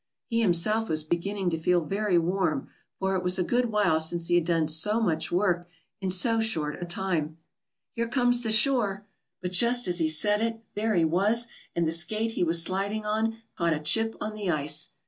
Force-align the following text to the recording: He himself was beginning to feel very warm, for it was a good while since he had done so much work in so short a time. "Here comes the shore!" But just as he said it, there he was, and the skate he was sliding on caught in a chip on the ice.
He 0.25 0.41
himself 0.41 0.89
was 0.89 1.03
beginning 1.03 1.51
to 1.51 1.59
feel 1.59 1.81
very 1.85 2.17
warm, 2.17 2.69
for 2.97 3.15
it 3.15 3.21
was 3.21 3.37
a 3.37 3.43
good 3.43 3.65
while 3.67 3.99
since 3.99 4.29
he 4.29 4.33
had 4.33 4.45
done 4.45 4.67
so 4.67 4.99
much 4.99 5.31
work 5.31 5.69
in 5.99 6.09
so 6.09 6.39
short 6.41 6.81
a 6.81 6.87
time. 6.87 7.37
"Here 7.93 8.07
comes 8.07 8.41
the 8.41 8.51
shore!" 8.51 9.05
But 9.43 9.51
just 9.51 9.87
as 9.87 9.99
he 9.99 10.09
said 10.09 10.41
it, 10.41 10.63
there 10.73 10.95
he 10.95 11.05
was, 11.05 11.45
and 11.75 11.85
the 11.85 11.91
skate 11.91 12.31
he 12.31 12.43
was 12.43 12.63
sliding 12.63 13.05
on 13.05 13.43
caught 13.55 13.73
in 13.73 13.79
a 13.79 13.83
chip 13.83 14.15
on 14.19 14.33
the 14.33 14.49
ice. 14.49 14.89